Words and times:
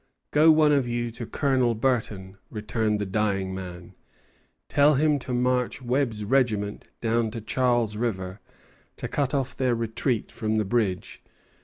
"Go, 0.31 0.49
one 0.51 0.71
of 0.71 0.87
you, 0.87 1.11
to 1.11 1.27
Colonel 1.27 1.75
Burton," 1.75 2.37
returned 2.49 2.97
the 2.97 3.05
dying 3.05 3.53
man; 3.53 3.93
"tell 4.67 4.95
him 4.95 5.19
to 5.19 5.31
march 5.31 5.79
Webb's 5.79 6.23
regiment 6.25 6.87
down 7.01 7.29
to 7.29 7.39
Charles 7.39 7.95
River, 7.95 8.39
to 8.97 9.07
cut 9.07 9.35
off 9.35 9.55
their 9.55 9.75
retreat 9.75 10.31
from 10.31 10.57
the 10.57 10.65
bridge." 10.65 11.21